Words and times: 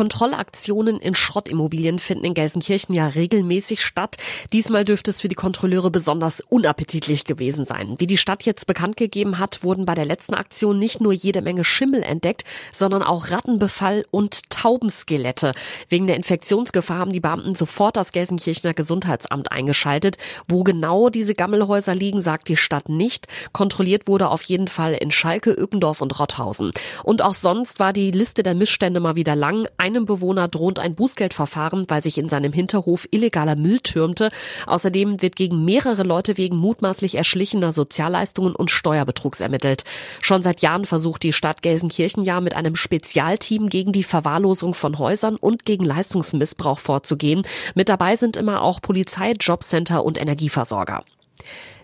Kontrollaktionen 0.00 0.98
in 0.98 1.14
Schrottimmobilien 1.14 1.98
finden 1.98 2.24
in 2.24 2.32
Gelsenkirchen 2.32 2.94
ja 2.94 3.08
regelmäßig 3.08 3.84
statt. 3.84 4.16
Diesmal 4.50 4.86
dürfte 4.86 5.10
es 5.10 5.20
für 5.20 5.28
die 5.28 5.34
Kontrolleure 5.34 5.90
besonders 5.90 6.40
unappetitlich 6.40 7.24
gewesen 7.24 7.66
sein. 7.66 7.96
Wie 7.98 8.06
die 8.06 8.16
Stadt 8.16 8.44
jetzt 8.44 8.66
bekannt 8.66 8.96
gegeben 8.96 9.38
hat, 9.38 9.62
wurden 9.62 9.84
bei 9.84 9.94
der 9.94 10.06
letzten 10.06 10.32
Aktion 10.32 10.78
nicht 10.78 11.02
nur 11.02 11.12
jede 11.12 11.42
Menge 11.42 11.64
Schimmel 11.64 12.02
entdeckt, 12.02 12.44
sondern 12.72 13.02
auch 13.02 13.30
Rattenbefall 13.30 14.06
und 14.10 14.48
Taubenskelette. 14.48 15.52
Wegen 15.90 16.06
der 16.06 16.16
Infektionsgefahr 16.16 16.96
haben 16.96 17.12
die 17.12 17.20
Beamten 17.20 17.54
sofort 17.54 17.98
das 17.98 18.12
Gelsenkirchener 18.12 18.72
Gesundheitsamt 18.72 19.52
eingeschaltet. 19.52 20.16
Wo 20.48 20.64
genau 20.64 21.10
diese 21.10 21.34
Gammelhäuser 21.34 21.94
liegen, 21.94 22.22
sagt 22.22 22.48
die 22.48 22.56
Stadt 22.56 22.88
nicht. 22.88 23.26
Kontrolliert 23.52 24.08
wurde 24.08 24.30
auf 24.30 24.44
jeden 24.44 24.68
Fall 24.68 24.94
in 24.94 25.10
Schalke, 25.10 25.50
Ückendorf 25.50 26.00
und 26.00 26.18
Rotthausen. 26.18 26.70
Und 27.04 27.20
auch 27.20 27.34
sonst 27.34 27.80
war 27.80 27.92
die 27.92 28.12
Liste 28.12 28.42
der 28.42 28.54
Missstände 28.54 29.00
mal 29.00 29.14
wieder 29.14 29.36
lang. 29.36 29.68
Einem 29.90 30.04
Bewohner 30.04 30.46
droht 30.46 30.78
ein 30.78 30.94
Bußgeldverfahren, 30.94 31.86
weil 31.88 32.00
sich 32.00 32.16
in 32.16 32.28
seinem 32.28 32.52
Hinterhof 32.52 33.08
illegaler 33.10 33.56
Müll 33.56 33.80
türmte. 33.80 34.28
Außerdem 34.68 35.20
wird 35.20 35.34
gegen 35.34 35.64
mehrere 35.64 36.04
Leute 36.04 36.36
wegen 36.36 36.56
mutmaßlich 36.56 37.16
erschlichener 37.16 37.72
Sozialleistungen 37.72 38.54
und 38.54 38.70
Steuerbetrugs 38.70 39.40
ermittelt. 39.40 39.82
Schon 40.20 40.44
seit 40.44 40.62
Jahren 40.62 40.84
versucht 40.84 41.24
die 41.24 41.32
Stadt 41.32 41.62
Gelsenkirchen 41.62 42.22
ja 42.22 42.40
mit 42.40 42.54
einem 42.54 42.76
Spezialteam 42.76 43.66
gegen 43.66 43.90
die 43.90 44.04
Verwahrlosung 44.04 44.74
von 44.74 44.96
Häusern 44.96 45.34
und 45.34 45.64
gegen 45.64 45.82
Leistungsmissbrauch 45.82 46.78
vorzugehen. 46.78 47.42
Mit 47.74 47.88
dabei 47.88 48.14
sind 48.14 48.36
immer 48.36 48.62
auch 48.62 48.80
Polizei, 48.80 49.32
Jobcenter 49.32 50.04
und 50.04 50.20
Energieversorger. 50.20 51.02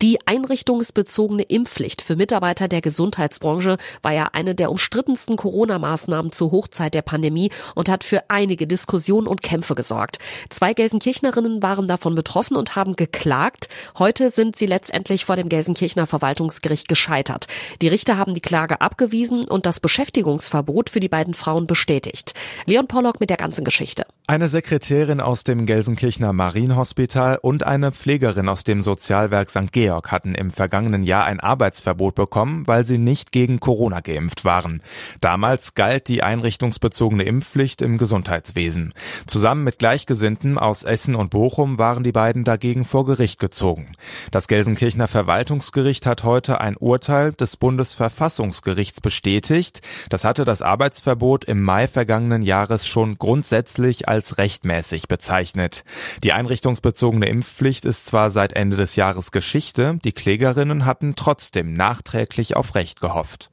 Die 0.00 0.18
einrichtungsbezogene 0.26 1.42
Impfpflicht 1.42 2.02
für 2.02 2.14
Mitarbeiter 2.14 2.68
der 2.68 2.80
Gesundheitsbranche 2.80 3.78
war 4.00 4.12
ja 4.12 4.28
eine 4.32 4.54
der 4.54 4.70
umstrittensten 4.70 5.36
Corona-Maßnahmen 5.36 6.30
zur 6.30 6.52
Hochzeit 6.52 6.94
der 6.94 7.02
Pandemie 7.02 7.50
und 7.74 7.88
hat 7.88 8.04
für 8.04 8.30
einige 8.30 8.68
Diskussionen 8.68 9.26
und 9.26 9.42
Kämpfe 9.42 9.74
gesorgt. 9.74 10.18
Zwei 10.50 10.72
Gelsenkirchnerinnen 10.72 11.64
waren 11.64 11.88
davon 11.88 12.14
betroffen 12.14 12.56
und 12.56 12.76
haben 12.76 12.94
geklagt. 12.94 13.68
Heute 13.98 14.30
sind 14.30 14.54
sie 14.54 14.66
letztendlich 14.66 15.24
vor 15.24 15.34
dem 15.34 15.48
Gelsenkirchener 15.48 16.06
Verwaltungsgericht 16.06 16.86
gescheitert. 16.86 17.48
Die 17.82 17.88
Richter 17.88 18.16
haben 18.16 18.34
die 18.34 18.40
Klage 18.40 18.80
abgewiesen 18.80 19.44
und 19.44 19.66
das 19.66 19.80
Beschäftigungsverbot 19.80 20.90
für 20.90 21.00
die 21.00 21.08
beiden 21.08 21.34
Frauen 21.34 21.66
bestätigt. 21.66 22.34
Leon 22.66 22.86
Pollock 22.86 23.18
mit 23.18 23.30
der 23.30 23.36
ganzen 23.36 23.64
Geschichte. 23.64 24.04
Eine 24.30 24.50
Sekretärin 24.50 25.22
aus 25.22 25.42
dem 25.42 25.64
Gelsenkirchener 25.64 26.34
Marienhospital 26.34 27.38
und 27.40 27.62
eine 27.62 27.92
Pflegerin 27.92 28.50
aus 28.50 28.62
dem 28.62 28.82
Sozialwerk 28.82 29.48
St. 29.48 29.72
Georg 29.72 30.12
hatten 30.12 30.34
im 30.34 30.50
vergangenen 30.50 31.02
Jahr 31.02 31.24
ein 31.24 31.40
Arbeitsverbot 31.40 32.14
bekommen, 32.14 32.66
weil 32.66 32.84
sie 32.84 32.98
nicht 32.98 33.32
gegen 33.32 33.58
Corona 33.58 34.00
geimpft 34.00 34.44
waren. 34.44 34.82
Damals 35.22 35.72
galt 35.72 36.08
die 36.08 36.22
einrichtungsbezogene 36.22 37.22
Impfpflicht 37.22 37.80
im 37.80 37.96
Gesundheitswesen. 37.96 38.92
Zusammen 39.26 39.64
mit 39.64 39.78
Gleichgesinnten 39.78 40.58
aus 40.58 40.82
Essen 40.82 41.14
und 41.14 41.30
Bochum 41.30 41.78
waren 41.78 42.04
die 42.04 42.12
beiden 42.12 42.44
dagegen 42.44 42.84
vor 42.84 43.06
Gericht 43.06 43.40
gezogen. 43.40 43.94
Das 44.30 44.46
Gelsenkirchener 44.46 45.08
Verwaltungsgericht 45.08 46.04
hat 46.04 46.22
heute 46.22 46.60
ein 46.60 46.76
Urteil 46.76 47.32
des 47.32 47.56
Bundesverfassungsgerichts 47.56 49.00
bestätigt. 49.00 49.80
Das 50.10 50.24
hatte 50.24 50.44
das 50.44 50.60
Arbeitsverbot 50.60 51.46
im 51.46 51.62
Mai 51.62 51.88
vergangenen 51.88 52.42
Jahres 52.42 52.86
schon 52.86 53.16
grundsätzlich 53.16 54.06
als 54.06 54.17
rechtmäßig 54.38 55.08
bezeichnet. 55.08 55.84
Die 56.24 56.32
einrichtungsbezogene 56.32 57.28
Impfpflicht 57.28 57.84
ist 57.84 58.06
zwar 58.06 58.30
seit 58.30 58.52
Ende 58.52 58.76
des 58.76 58.96
Jahres 58.96 59.30
Geschichte, 59.30 59.98
die 60.04 60.12
Klägerinnen 60.12 60.84
hatten 60.84 61.14
trotzdem 61.16 61.72
nachträglich 61.72 62.56
auf 62.56 62.74
Recht 62.74 63.00
gehofft. 63.00 63.50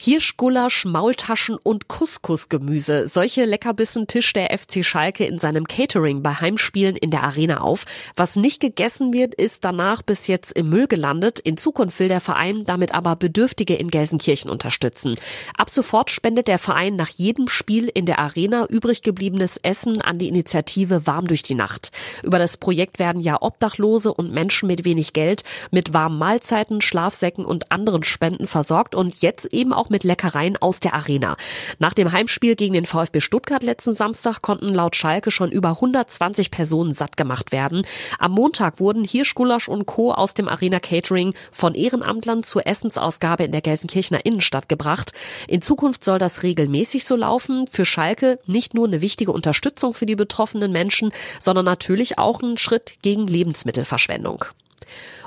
Hirschgulasch, 0.00 0.84
Maultaschen 0.84 1.56
und 1.62 1.88
Couscous-Gemüse. 1.88 3.08
Solche 3.08 3.44
Leckerbissen 3.44 4.06
tischt 4.06 4.36
der 4.36 4.56
FC 4.56 4.84
Schalke 4.84 5.24
in 5.24 5.38
seinem 5.38 5.66
Catering 5.66 6.22
bei 6.22 6.34
Heimspielen 6.34 6.96
in 6.96 7.10
der 7.10 7.22
Arena 7.22 7.60
auf. 7.60 7.84
Was 8.16 8.36
nicht 8.36 8.60
gegessen 8.60 9.12
wird, 9.12 9.34
ist 9.34 9.64
danach 9.64 10.02
bis 10.02 10.26
jetzt 10.26 10.52
im 10.52 10.68
Müll 10.68 10.86
gelandet. 10.86 11.38
In 11.38 11.56
Zukunft 11.56 11.98
will 12.00 12.08
der 12.08 12.20
Verein 12.20 12.64
damit 12.64 12.94
aber 12.94 13.16
Bedürftige 13.16 13.74
in 13.74 13.90
Gelsenkirchen 13.90 14.50
unterstützen. 14.50 15.16
Ab 15.56 15.70
sofort 15.70 16.10
spendet 16.10 16.48
der 16.48 16.58
Verein 16.58 16.96
nach 16.96 17.10
jedem 17.10 17.48
Spiel 17.48 17.88
in 17.88 18.06
der 18.06 18.18
Arena 18.18 18.66
übrig 18.66 19.02
gebliebenes 19.02 19.58
Essen 19.58 20.00
an 20.02 20.18
die 20.18 20.28
Initiative 20.28 21.06
Warm 21.06 21.26
durch 21.26 21.42
die 21.42 21.54
Nacht. 21.54 21.90
Über 22.22 22.38
das 22.38 22.56
Projekt 22.56 22.98
werden 22.98 23.20
ja 23.20 23.40
Obdachlose 23.40 24.12
und 24.12 24.32
Menschen 24.32 24.66
mit 24.66 24.84
wenig 24.84 25.12
Geld 25.12 25.42
mit 25.70 25.94
warmen 25.94 26.18
Mahlzeiten, 26.18 26.80
Schlafsäcken 26.80 27.44
und 27.44 27.72
anderen 27.72 28.04
Spenden 28.04 28.46
versorgt 28.46 28.94
und 28.94 29.22
jetzt 29.22 29.52
eben 29.52 29.72
auch 29.72 29.83
auch 29.84 29.90
mit 29.90 30.04
Leckereien 30.04 30.56
aus 30.56 30.80
der 30.80 30.94
Arena. 30.94 31.36
Nach 31.78 31.92
dem 31.92 32.12
Heimspiel 32.12 32.56
gegen 32.56 32.74
den 32.74 32.86
VfB 32.86 33.20
Stuttgart 33.20 33.62
letzten 33.62 33.94
Samstag 33.94 34.40
konnten 34.40 34.68
laut 34.68 34.96
Schalke 34.96 35.30
schon 35.30 35.50
über 35.52 35.70
120 35.70 36.50
Personen 36.50 36.92
satt 36.92 37.16
gemacht 37.16 37.52
werden. 37.52 37.86
Am 38.18 38.32
Montag 38.32 38.80
wurden 38.80 39.04
Hirschgulasch 39.04 39.68
und 39.68 39.86
Co. 39.86 40.12
aus 40.12 40.34
dem 40.34 40.48
Arena 40.48 40.80
Catering 40.80 41.34
von 41.52 41.74
Ehrenamtlern 41.74 42.42
zur 42.42 42.66
Essensausgabe 42.66 43.44
in 43.44 43.52
der 43.52 43.60
Gelsenkirchener 43.60 44.24
Innenstadt 44.24 44.68
gebracht. 44.68 45.12
In 45.48 45.60
Zukunft 45.60 46.04
soll 46.04 46.18
das 46.18 46.42
regelmäßig 46.42 47.04
so 47.04 47.16
laufen. 47.16 47.66
Für 47.66 47.84
Schalke 47.84 48.38
nicht 48.46 48.74
nur 48.74 48.86
eine 48.86 49.02
wichtige 49.02 49.32
Unterstützung 49.32 49.92
für 49.92 50.06
die 50.06 50.16
betroffenen 50.16 50.72
Menschen, 50.72 51.12
sondern 51.40 51.64
natürlich 51.64 52.18
auch 52.18 52.40
ein 52.40 52.56
Schritt 52.56 52.94
gegen 53.02 53.26
Lebensmittelverschwendung. 53.26 54.46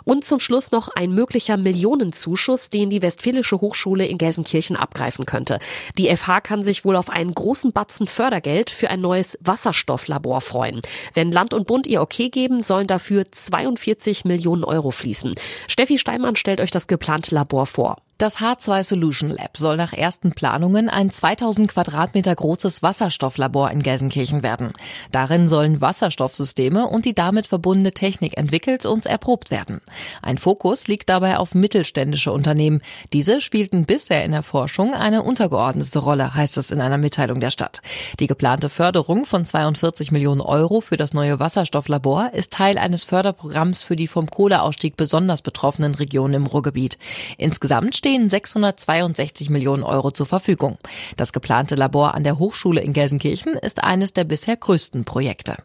Und 0.03 0.23
zum 0.23 0.39
Schluss 0.39 0.71
noch 0.71 0.89
ein 0.89 1.11
möglicher 1.11 1.57
Millionenzuschuss, 1.57 2.69
den 2.69 2.89
die 2.89 3.01
Westfälische 3.01 3.59
Hochschule 3.59 4.05
in 4.05 4.17
Gelsenkirchen 4.17 4.75
abgreifen 4.75 5.25
könnte. 5.25 5.59
Die 5.97 6.15
FH 6.15 6.41
kann 6.41 6.63
sich 6.63 6.85
wohl 6.85 6.95
auf 6.95 7.09
einen 7.09 7.33
großen 7.33 7.73
Batzen 7.73 8.07
Fördergeld 8.07 8.69
für 8.69 8.89
ein 8.89 9.01
neues 9.01 9.37
Wasserstofflabor 9.41 10.41
freuen. 10.41 10.81
Wenn 11.13 11.31
Land 11.31 11.53
und 11.53 11.67
Bund 11.67 11.87
ihr 11.87 12.01
Okay 12.01 12.29
geben, 12.29 12.63
sollen 12.63 12.87
dafür 12.87 13.25
42 13.29 14.25
Millionen 14.25 14.63
Euro 14.63 14.91
fließen. 14.91 15.33
Steffi 15.67 15.97
Steinmann 15.97 16.35
stellt 16.35 16.61
euch 16.61 16.71
das 16.71 16.87
geplante 16.87 17.35
Labor 17.35 17.65
vor. 17.65 17.97
Das 18.17 18.39
H2 18.39 18.83
Solution 18.83 19.29
Lab 19.29 19.57
soll 19.57 19.77
nach 19.77 19.93
ersten 19.93 20.31
Planungen 20.31 20.89
ein 20.89 21.11
2000 21.11 21.67
Quadratmeter 21.67 22.33
großes 22.33 22.81
Wasserstofflabor 22.81 23.69
in 23.69 23.83
Gelsenkirchen 23.83 24.41
werden. 24.41 24.73
Darin 25.11 25.47
sollen 25.47 25.81
Wasserstoffsysteme 25.81 26.87
und 26.87 27.05
die 27.05 27.13
damit 27.13 27.45
verbundene 27.45 27.91
Technik 27.91 28.35
entwickelt 28.35 28.87
und 28.87 29.05
erprobt 29.05 29.51
werden. 29.51 29.81
Ein 30.23 30.39
Fokus 30.39 30.87
liegt 30.87 31.09
dabei 31.09 31.37
auf 31.37 31.53
mittelständische 31.53 32.31
Unternehmen. 32.31 32.81
Diese 33.13 33.39
spielten 33.39 33.85
bisher 33.85 34.25
in 34.25 34.31
der 34.31 34.41
Forschung 34.41 34.95
eine 34.95 35.21
untergeordnete 35.21 35.99
Rolle, 35.99 36.33
heißt 36.33 36.57
es 36.57 36.71
in 36.71 36.81
einer 36.81 36.97
Mitteilung 36.97 37.39
der 37.39 37.51
Stadt. 37.51 37.83
Die 38.19 38.25
geplante 38.25 38.69
Förderung 38.69 39.25
von 39.25 39.45
42 39.45 40.11
Millionen 40.11 40.41
Euro 40.41 40.81
für 40.81 40.97
das 40.97 41.13
neue 41.13 41.39
Wasserstofflabor 41.39 42.31
ist 42.33 42.51
Teil 42.51 42.79
eines 42.79 43.03
Förderprogramms 43.03 43.83
für 43.83 43.95
die 43.95 44.07
vom 44.07 44.27
Kohleausstieg 44.27 44.97
besonders 44.97 45.43
betroffenen 45.43 45.93
Regionen 45.93 46.33
im 46.33 46.47
Ruhrgebiet. 46.47 46.97
Insgesamt 47.37 48.06
stehen 48.07 48.29
662 48.29 49.49
Millionen 49.49 49.83
Euro 49.83 50.11
zur 50.11 50.27
Verfügung. 50.27 50.77
Das 51.17 51.33
geplante 51.33 51.75
Labor 51.75 52.13
an 52.13 52.23
der 52.23 52.39
Hochschule 52.39 52.79
in 52.79 52.93
Gelsenkirchen 52.93 53.55
ist 53.55 53.83
eines 53.83 54.13
der 54.13 54.23
bisher 54.23 54.55
größten 54.55 55.03
Projekte. 55.03 55.57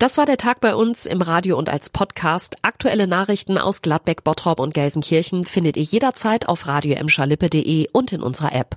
Das 0.00 0.18
war 0.18 0.26
der 0.26 0.38
Tag 0.38 0.60
bei 0.60 0.74
uns 0.74 1.06
im 1.06 1.22
Radio 1.22 1.56
und 1.56 1.68
als 1.68 1.88
Podcast. 1.88 2.56
Aktuelle 2.62 3.06
Nachrichten 3.06 3.58
aus 3.58 3.80
Gladbeck, 3.80 4.24
Bottrop 4.24 4.58
und 4.58 4.74
Gelsenkirchen 4.74 5.44
findet 5.44 5.76
ihr 5.76 5.84
jederzeit 5.84 6.48
auf 6.48 6.66
radio 6.66 6.96
und 7.92 8.12
in 8.12 8.22
unserer 8.24 8.52
App. 8.52 8.76